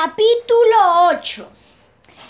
Capítulo 0.00 1.08
8 1.10 1.50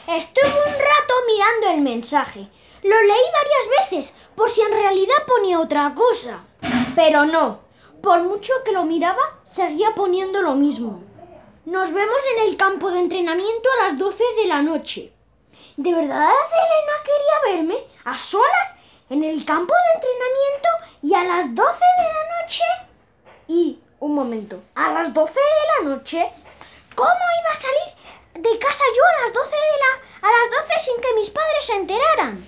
Estuve 0.07 0.47
un 0.47 0.73
rato 0.73 1.15
mirando 1.27 1.69
el 1.75 1.83
mensaje. 1.83 2.49
Lo 2.83 3.03
leí 3.03 3.25
varias 3.35 3.91
veces 3.91 4.15
por 4.35 4.49
si 4.49 4.63
en 4.63 4.73
realidad 4.73 5.27
ponía 5.27 5.61
otra 5.61 5.95
cosa. 5.95 6.47
Pero 6.97 7.27
no, 7.27 7.61
por 8.03 8.23
mucho 8.23 8.55
que 8.65 8.73
lo 8.73 8.85
miraba, 8.85 9.21
seguía 9.45 9.95
poniendo 9.95 10.41
lo 10.41 10.55
mismo. 10.55 11.03
Nos 11.67 11.93
vemos 11.93 12.17
en 12.35 12.49
el 12.49 12.57
campo 12.57 12.91
de 12.91 13.01
entrenamiento 13.01 13.69
a 13.71 13.83
las 13.83 13.99
12 13.99 14.25
de 14.41 14.47
la 14.47 14.63
noche. 14.63 15.13
¿De 15.77 15.93
verdad 15.93 16.31
Elena 16.31 16.97
quería 17.05 17.55
verme 17.55 17.87
a 18.05 18.17
solas 18.17 18.79
en 19.11 19.25
el 19.25 19.45
campo 19.45 19.75
de 19.75 19.95
entrenamiento 19.95 20.69
y 21.03 21.13
a 21.13 21.25
las 21.25 21.55
12 21.55 21.85
de 21.99 22.13
la 22.15 22.41
noche? 22.41 22.65
Y, 23.47 23.79
un 24.01 24.15
momento, 24.15 24.63
¿a 24.75 24.91
las 24.91 25.13
12 25.13 25.39
de 25.39 25.85
la 25.85 25.95
noche? 25.95 26.33
¿Cómo 26.99 27.11
iba 27.11 27.51
a 27.53 27.57
salir 27.57 28.43
de 28.43 28.59
casa 28.59 28.83
yo 28.97 29.03
a 29.05 29.23
las 29.23 29.33
12 29.33 29.51
de 29.51 29.79
la 29.79 30.29
a 30.29 30.33
las 30.33 30.69
12 30.69 30.81
sin 30.85 31.01
que 31.01 31.15
mis 31.15 31.31
padres 31.31 31.65
se 31.65 31.77
enteraran? 31.77 32.45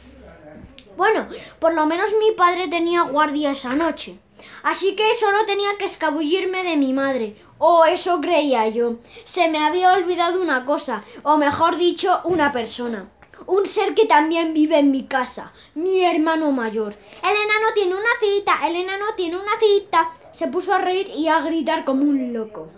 Bueno, 0.97 1.29
por 1.61 1.73
lo 1.73 1.87
menos 1.87 2.11
mi 2.19 2.33
padre 2.33 2.67
tenía 2.67 3.03
guardia 3.03 3.53
esa 3.53 3.77
noche. 3.77 4.19
Así 4.65 4.97
que 4.97 5.15
solo 5.15 5.47
tenía 5.47 5.79
que 5.79 5.85
escabullirme 5.85 6.65
de 6.65 6.77
mi 6.77 6.93
madre. 6.93 7.37
O 7.59 7.85
eso 7.85 8.21
creía 8.21 8.67
yo. 8.67 8.97
Se 9.23 9.47
me 9.47 9.59
había 9.59 9.93
olvidado 9.93 10.43
una 10.43 10.67
cosa, 10.67 11.05
o 11.23 11.37
mejor 11.37 11.77
dicho, 11.77 12.21
una 12.25 12.51
persona. 12.51 13.09
Un 13.47 13.67
ser 13.67 13.95
que 13.95 14.07
también 14.07 14.53
vive 14.53 14.81
en 14.81 14.91
mi 14.91 15.07
casa, 15.07 15.53
mi 15.77 16.03
hermano 16.03 16.51
mayor. 16.51 16.97
El 17.23 17.37
enano 17.37 17.69
tiene 17.77 17.95
una 17.95 18.15
cita, 18.19 18.67
el 18.67 18.75
enano 18.75 19.15
tiene 19.17 19.37
una 19.37 19.53
cita. 19.61 20.11
Se 20.33 20.49
puso 20.49 20.75
a 20.75 20.79
reír 20.79 21.09
y 21.15 21.29
a 21.29 21.41
gritar 21.41 21.85
como 21.85 22.03
un 22.03 22.33
loco. 22.33 22.69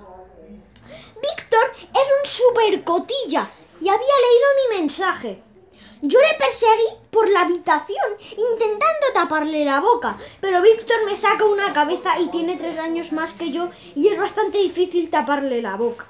Víctor 1.23 1.32
super 2.25 2.85
cotilla 2.85 3.51
y 3.81 3.89
había 3.89 3.99
leído 3.99 4.47
mi 4.57 4.79
mensaje. 4.79 5.43
Yo 6.01 6.19
le 6.19 6.35
perseguí 6.37 7.09
por 7.11 7.29
la 7.29 7.43
habitación, 7.43 7.97
intentando 8.31 9.07
taparle 9.15 9.65
la 9.65 9.81
boca, 9.81 10.17
pero 10.41 10.61
Víctor 10.61 11.05
me 11.07 11.15
saca 11.15 11.45
una 11.45 11.73
cabeza 11.73 12.19
y 12.19 12.29
tiene 12.29 12.57
tres 12.57 12.79
años 12.79 13.13
más 13.13 13.35
que 13.35 13.53
yo 13.53 13.71
y 13.95 14.09
es 14.09 14.19
bastante 14.19 14.59
difícil 14.59 15.11
taparle 15.11 15.63
la 15.63 15.77
boca. 15.77 16.07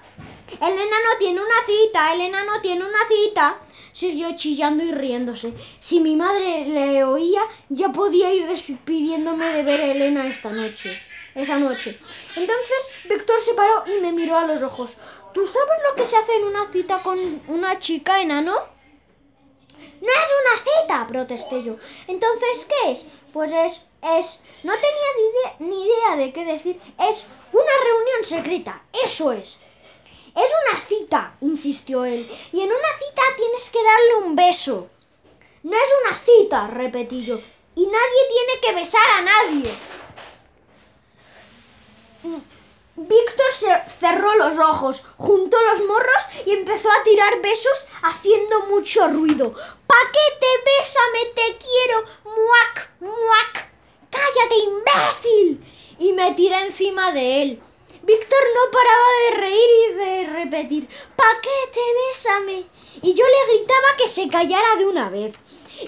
El 0.61 0.73
enano 0.73 1.11
tiene 1.19 1.41
una 1.41 1.67
cita, 1.67 2.14
el 2.14 2.23
enano 2.23 2.61
tiene 2.62 2.84
una 2.84 2.98
cita. 3.08 3.58
Siguió 3.92 4.34
chillando 4.34 4.83
y 4.83 4.92
riéndose. 4.92 5.53
Si 5.79 6.01
mi 6.01 6.17
madre 6.17 6.64
le 6.67 7.05
oía, 7.05 7.42
ya 7.69 7.91
podía 7.91 8.33
ir 8.33 8.47
despidiéndome 8.47 9.48
de 9.51 9.62
ver 9.62 9.81
a 9.83 9.92
Elena 9.92 10.27
esta 10.27 10.51
noche 10.51 10.98
esa 11.34 11.58
noche. 11.58 11.98
Entonces 12.36 12.91
Víctor 13.08 13.41
se 13.41 13.55
paró 13.55 13.84
y 13.86 14.00
me 14.00 14.12
miró 14.12 14.36
a 14.38 14.47
los 14.47 14.62
ojos. 14.62 14.97
¿Tú 15.34 15.47
sabes 15.47 15.78
lo 15.89 15.94
que 15.97 16.05
se 16.05 16.16
hace 16.16 16.34
en 16.36 16.44
una 16.44 16.70
cita 16.70 17.02
con 17.02 17.42
una 17.48 17.78
chica 17.78 18.20
enano? 18.20 18.55
No 20.02 20.08
es 20.08 20.30
una 20.41 20.56
cita, 20.64 21.06
protesté 21.06 21.62
yo. 21.62 21.77
Entonces, 22.08 22.66
¿qué 22.66 22.91
es? 22.91 23.06
Pues 23.33 23.52
es, 23.52 23.83
es, 24.19 24.41
no 24.64 24.72
tenía 24.72 25.56
ni 25.61 25.84
idea 25.84 26.16
de 26.16 26.33
qué 26.33 26.44
decir. 26.44 26.80
Es 26.98 27.27
una 27.52 27.72
reunión 27.84 28.24
secreta, 28.24 28.83
eso 29.05 29.30
es. 29.30 29.61
Es 30.34 30.50
una 30.67 30.80
cita, 30.80 31.36
insistió 31.41 32.05
él. 32.05 32.28
Y 32.52 32.61
en 32.62 32.67
una 32.67 32.92
cita 32.98 33.22
tienes 33.36 33.70
que 33.70 33.83
darle 33.83 34.27
un 34.27 34.34
beso. 34.34 34.89
No 35.62 35.77
es 35.77 35.91
una 36.05 36.19
cita, 36.19 36.67
repetí 36.67 37.22
yo. 37.24 37.39
Y 37.77 37.86
nadie 37.86 38.28
tiene 38.28 38.61
que 38.61 38.72
besar 38.80 39.08
a 39.19 39.22
nadie. 39.22 39.72
Víctor 42.95 43.47
cerró 43.89 44.34
los 44.37 44.59
ojos, 44.59 45.03
juntó 45.17 45.56
los 45.70 45.84
morros 45.87 46.23
y 46.47 46.53
empezó 46.53 46.91
a 46.91 47.03
tirar 47.03 47.41
besos 47.41 47.87
haciendo 48.03 48.67
mucho 48.67 49.09
ruido. 49.09 49.55
¡Paquete, 49.87 50.47
bésame, 50.64 51.25
te 51.34 51.56
quiero! 51.56 52.05
¡Muac, 52.25 52.91
muac! 53.01 53.69
¡Cállate, 54.11 54.57
imbécil! 54.57 55.64
Y 55.98 56.13
me 56.13 56.33
tiré 56.35 56.61
encima 56.61 57.13
de 57.13 57.42
él. 57.42 57.63
Víctor 58.02 58.41
no 58.55 58.70
paraba 58.70 59.07
de 59.25 59.36
reír 59.36 59.70
y 59.89 59.95
de 59.95 60.33
repetir, 60.33 60.89
¡Paquete, 61.17 61.80
bésame! 62.08 62.67
Y 63.01 63.14
yo 63.14 63.25
le 63.25 63.52
gritaba 63.55 63.96
que 63.96 64.07
se 64.07 64.29
callara 64.29 64.77
de 64.77 64.86
una 64.86 65.08
vez. 65.08 65.35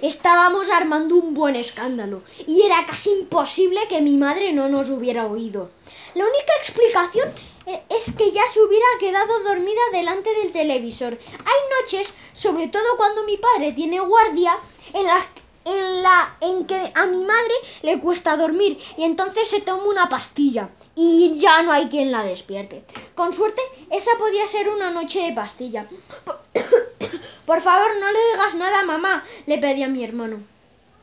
Estábamos 0.02 0.70
armando 0.70 1.14
un 1.14 1.34
buen 1.34 1.54
escándalo 1.54 2.22
y 2.46 2.62
era 2.62 2.84
casi 2.86 3.10
imposible 3.10 3.86
que 3.88 4.00
mi 4.00 4.16
madre 4.16 4.52
no 4.52 4.68
nos 4.68 4.90
hubiera 4.90 5.26
oído. 5.26 5.70
La 6.14 6.24
única 6.24 6.52
explicación 6.58 7.28
eh, 7.66 7.82
es 7.90 8.12
que 8.12 8.30
ya 8.30 8.46
se 8.46 8.60
hubiera 8.60 8.86
quedado 9.00 9.40
dormida 9.40 9.80
delante 9.92 10.32
del 10.34 10.52
televisor. 10.52 11.18
Hay 11.30 11.82
noches, 11.82 12.14
sobre 12.32 12.68
todo 12.68 12.96
cuando 12.96 13.24
mi 13.24 13.36
padre 13.36 13.72
tiene 13.72 14.00
guardia, 14.00 14.56
en 14.92 15.06
las 15.06 15.24
en 15.64 16.02
la 16.02 16.36
en 16.42 16.66
que 16.66 16.92
a 16.94 17.06
mi 17.06 17.24
madre 17.24 17.54
le 17.82 17.98
cuesta 17.98 18.36
dormir 18.36 18.78
y 18.98 19.04
entonces 19.04 19.48
se 19.48 19.62
toma 19.62 19.84
una 19.84 20.10
pastilla 20.10 20.68
y 20.94 21.38
ya 21.38 21.62
no 21.62 21.72
hay 21.72 21.88
quien 21.88 22.12
la 22.12 22.22
despierte. 22.22 22.84
Con 23.14 23.32
suerte, 23.32 23.62
esa 23.90 24.10
podía 24.18 24.46
ser 24.46 24.68
una 24.68 24.90
noche 24.90 25.22
de 25.22 25.32
pastilla. 25.32 25.86
Por, 27.46 27.60
favor, 27.60 27.96
no 27.98 28.12
le 28.12 28.18
digas 28.32 28.54
nada 28.54 28.84
mamá, 28.84 29.24
le 29.46 29.58
pedí 29.58 29.82
a 29.82 29.88
mi 29.88 30.04
hermano. 30.04 30.38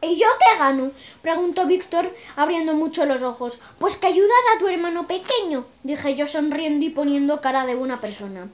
¿Y 0.01 0.17
yo 0.17 0.27
qué 0.39 0.57
gano? 0.57 0.91
preguntó 1.21 1.67
Víctor, 1.67 2.13
abriendo 2.35 2.73
mucho 2.73 3.05
los 3.05 3.21
ojos. 3.21 3.59
Pues 3.77 3.97
que 3.97 4.07
ayudas 4.07 4.31
a 4.55 4.59
tu 4.59 4.67
hermano 4.67 5.07
pequeño, 5.07 5.65
dije 5.83 6.15
yo 6.15 6.25
sonriendo 6.25 6.85
y 6.85 6.89
poniendo 6.89 7.41
cara 7.41 7.65
de 7.65 7.75
buena 7.75 8.01
persona. 8.01 8.49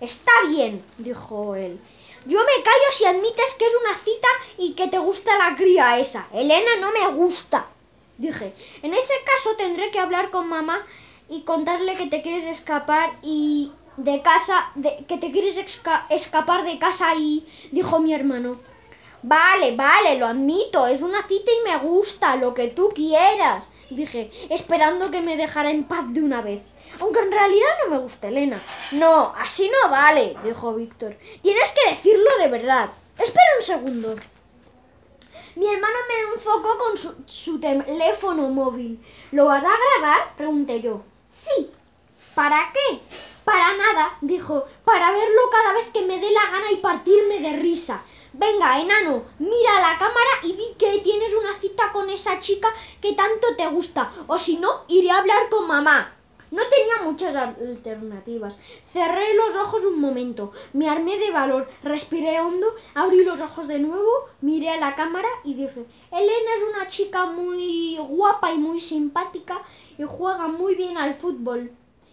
Está 0.00 0.32
bien, 0.48 0.84
dijo 0.98 1.54
él. 1.56 1.80
Yo 2.24 2.38
me 2.38 2.62
callo 2.62 2.92
si 2.92 3.04
admites 3.04 3.54
que 3.58 3.66
es 3.66 3.74
una 3.84 3.96
cita 3.96 4.28
y 4.58 4.74
que 4.74 4.86
te 4.86 4.98
gusta 4.98 5.36
la 5.38 5.56
cría 5.56 5.98
esa. 5.98 6.26
Elena 6.32 6.76
no 6.80 6.92
me 6.92 7.14
gusta. 7.14 7.66
Dije, 8.18 8.54
en 8.82 8.94
ese 8.94 9.14
caso 9.24 9.56
tendré 9.56 9.90
que 9.90 9.98
hablar 9.98 10.30
con 10.30 10.48
mamá 10.48 10.86
y 11.28 11.42
contarle 11.42 11.96
que 11.96 12.06
te 12.06 12.22
quieres 12.22 12.44
escapar 12.44 13.18
y 13.22 13.72
de 13.96 14.22
casa, 14.22 14.70
de, 14.76 15.04
que 15.08 15.18
te 15.18 15.32
quieres 15.32 15.58
escapar 16.10 16.64
de 16.64 16.78
casa 16.78 17.14
y 17.16 17.44
dijo 17.72 17.98
mi 17.98 18.14
hermano. 18.14 18.58
Vale, 19.22 19.76
vale, 19.76 20.18
lo 20.18 20.26
admito, 20.26 20.86
es 20.88 21.00
una 21.00 21.22
cita 21.22 21.50
y 21.52 21.70
me 21.70 21.76
gusta, 21.78 22.34
lo 22.34 22.54
que 22.54 22.68
tú 22.68 22.90
quieras, 22.92 23.68
dije, 23.88 24.32
esperando 24.50 25.12
que 25.12 25.20
me 25.20 25.36
dejara 25.36 25.70
en 25.70 25.84
paz 25.84 26.04
de 26.08 26.22
una 26.22 26.42
vez. 26.42 26.72
Aunque 27.00 27.20
en 27.20 27.30
realidad 27.30 27.68
no 27.84 27.90
me 27.90 28.02
gusta 28.02 28.28
Elena. 28.28 28.60
No, 28.92 29.32
así 29.38 29.70
no 29.70 29.90
vale, 29.90 30.36
dijo 30.44 30.74
Víctor. 30.74 31.16
Tienes 31.40 31.72
que 31.72 31.90
decirlo 31.90 32.30
de 32.40 32.48
verdad. 32.48 32.90
Espera 33.18 33.46
un 33.56 33.62
segundo. 33.62 34.16
Mi 35.54 35.66
hermano 35.66 35.94
me 36.08 36.34
enfocó 36.34 36.78
con 36.78 36.96
su, 36.96 37.14
su 37.26 37.60
teléfono 37.60 38.48
móvil. 38.48 39.02
¿Lo 39.30 39.46
vas 39.46 39.62
a 39.62 39.68
grabar? 39.68 40.34
Pregunté 40.36 40.80
yo. 40.80 41.02
Sí. 41.28 41.70
¿Para 42.34 42.72
qué? 42.72 43.00
Para 43.44 43.76
nada, 43.76 44.16
dijo. 44.20 44.64
Para 44.84 45.12
verlo 45.12 45.50
cada 45.50 45.74
vez 45.74 45.90
que 45.90 46.02
me 46.02 46.18
dé 46.18 46.30
la 46.30 46.50
gana 46.50 46.72
y 46.72 46.76
partirme 46.76 47.40
de 47.40 47.56
risa. 47.56 48.02
Venga, 48.34 48.80
enano, 48.80 49.24
mira 49.38 49.80
la 49.80 49.98
cámara 49.98 50.30
y 50.42 50.52
vi 50.52 50.74
que 50.78 51.00
tienes 51.00 51.34
una 51.34 51.54
cita 51.54 51.92
con 51.92 52.08
esa 52.08 52.40
chica 52.40 52.68
que 53.00 53.12
tanto 53.12 53.54
te 53.56 53.66
gusta. 53.66 54.10
O 54.26 54.38
si 54.38 54.56
no, 54.56 54.84
iré 54.88 55.10
a 55.10 55.18
hablar 55.18 55.50
con 55.50 55.66
mamá. 55.68 56.14
No 56.50 56.62
tenía 56.68 57.10
muchas 57.10 57.34
alternativas. 57.34 58.58
Cerré 58.84 59.34
los 59.34 59.54
ojos 59.56 59.84
un 59.84 60.00
momento, 60.00 60.52
me 60.72 60.88
armé 60.88 61.18
de 61.18 61.30
valor, 61.30 61.66
respiré 61.82 62.40
hondo, 62.40 62.66
abrí 62.94 63.24
los 63.24 63.40
ojos 63.40 63.68
de 63.68 63.78
nuevo, 63.78 64.10
miré 64.42 64.68
a 64.70 64.80
la 64.80 64.94
cámara 64.94 65.28
y 65.44 65.54
dije, 65.54 65.86
Elena 66.10 66.54
es 66.56 66.74
una 66.74 66.88
chica 66.88 67.26
muy 67.26 67.96
guapa 67.98 68.52
y 68.52 68.58
muy 68.58 68.80
simpática 68.80 69.62
y 69.98 70.04
juega 70.04 70.48
muy 70.48 70.74
bien 70.74 70.98
al 70.98 71.14
fútbol. 71.14 71.70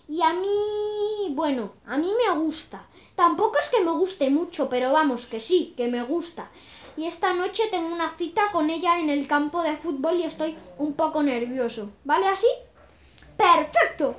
Y 0.08 0.22
a 0.22 0.34
mí, 0.34 1.30
bueno, 1.32 1.74
a 1.86 1.98
mí 1.98 2.12
me 2.26 2.40
gusta. 2.40 2.89
Tampoco 3.20 3.60
es 3.60 3.68
que 3.68 3.82
me 3.82 3.92
guste 3.92 4.30
mucho, 4.30 4.70
pero 4.70 4.94
vamos, 4.94 5.26
que 5.26 5.42
sí, 5.42 5.74
que 5.76 5.90
me 5.90 6.02
gusta. 6.04 6.50
Y 6.96 7.06
esta 7.06 7.34
noche 7.34 7.64
tengo 7.70 7.94
una 7.94 8.10
cita 8.12 8.50
con 8.54 8.70
ella 8.70 8.98
en 8.98 9.10
el 9.10 9.28
campo 9.28 9.62
de 9.62 9.76
fútbol 9.76 10.16
y 10.16 10.24
estoy 10.24 10.58
un 10.78 10.94
poco 10.94 11.22
nervioso. 11.22 11.90
¿Vale 12.06 12.30
así? 12.30 12.48
Perfecto, 13.36 14.16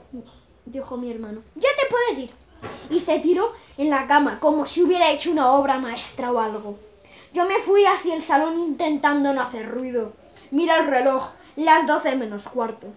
dijo 0.67 0.99
mi 0.99 1.11
hermano. 1.11 1.41
Ya 1.55 1.70
te 1.81 1.87
puedes 1.88 2.19
ir. 2.19 2.31
Y 2.91 3.00
se 3.00 3.20
tiró 3.20 3.55
en 3.79 3.88
la 3.88 4.06
cama, 4.06 4.38
como 4.38 4.67
si 4.67 4.82
hubiera 4.82 5.11
hecho 5.11 5.31
una 5.31 5.50
obra 5.50 5.79
maestra 5.79 6.31
o 6.31 6.38
algo. 6.38 6.79
Yo 7.32 7.46
me 7.46 7.58
fui 7.58 7.87
hacia 7.87 8.14
el 8.14 8.20
salón 8.20 8.58
intentando 8.58 9.32
no 9.32 9.41
hacer 9.41 9.67
ruido. 9.67 10.12
Mira 10.50 10.76
el 10.76 10.88
reloj, 10.88 11.31
las 11.56 11.87
doce 11.87 12.17
menos 12.17 12.49
cuarto. 12.49 12.88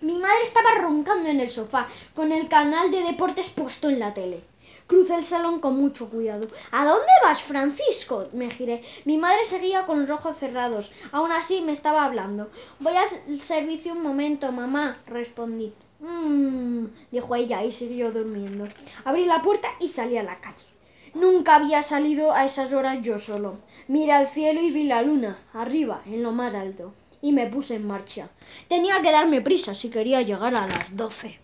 Mi 0.00 0.14
madre 0.18 0.42
estaba 0.42 0.74
roncando 0.80 1.28
en 1.28 1.40
el 1.40 1.48
sofá, 1.48 1.86
con 2.16 2.32
el 2.32 2.48
canal 2.48 2.90
de 2.90 3.04
deportes 3.04 3.50
puesto 3.50 3.88
en 3.88 4.00
la 4.00 4.14
tele. 4.14 4.42
Crucé 4.86 5.14
el 5.14 5.24
salón 5.24 5.60
con 5.60 5.76
mucho 5.76 6.08
cuidado. 6.08 6.46
¿A 6.70 6.84
dónde 6.84 7.12
vas, 7.22 7.42
Francisco? 7.42 8.28
Me 8.32 8.50
giré. 8.50 8.82
Mi 9.04 9.18
madre 9.18 9.44
seguía 9.44 9.84
con 9.84 10.00
los 10.00 10.10
ojos 10.10 10.36
cerrados. 10.36 10.92
Aún 11.12 11.30
así 11.32 11.60
me 11.60 11.72
estaba 11.72 12.04
hablando. 12.04 12.50
Voy 12.80 12.94
al 12.96 13.40
servicio 13.40 13.92
un 13.92 14.02
momento, 14.02 14.50
mamá, 14.50 14.98
respondí. 15.06 15.74
Mmm, 16.00 16.86
dijo 17.10 17.34
ella 17.34 17.64
y 17.64 17.72
siguió 17.72 18.12
durmiendo. 18.12 18.64
Abrí 19.04 19.24
la 19.24 19.42
puerta 19.42 19.68
y 19.80 19.88
salí 19.88 20.16
a 20.16 20.22
la 20.22 20.40
calle. 20.40 20.64
Nunca 21.14 21.56
había 21.56 21.82
salido 21.82 22.32
a 22.32 22.44
esas 22.44 22.72
horas 22.72 23.00
yo 23.02 23.18
solo. 23.18 23.58
Miré 23.88 24.12
al 24.12 24.28
cielo 24.28 24.60
y 24.62 24.70
vi 24.70 24.84
la 24.84 25.02
luna, 25.02 25.38
arriba, 25.52 26.02
en 26.06 26.22
lo 26.22 26.32
más 26.32 26.54
alto, 26.54 26.92
y 27.22 27.32
me 27.32 27.46
puse 27.46 27.76
en 27.76 27.86
marcha. 27.86 28.28
Tenía 28.68 29.00
que 29.02 29.10
darme 29.10 29.40
prisa 29.40 29.74
si 29.74 29.90
quería 29.90 30.22
llegar 30.22 30.54
a 30.54 30.66
las 30.66 30.96
doce. 30.96 31.40